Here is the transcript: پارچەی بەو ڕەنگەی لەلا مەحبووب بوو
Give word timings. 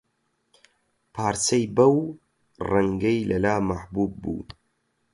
پارچەی 1.13 1.65
بەو 1.75 1.95
ڕەنگەی 2.69 3.27
لەلا 3.29 3.55
مەحبووب 3.69 4.11
بوو 4.21 4.39